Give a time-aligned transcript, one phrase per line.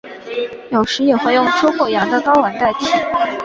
[0.71, 2.87] 有时也会用猪或羊的睾丸代替。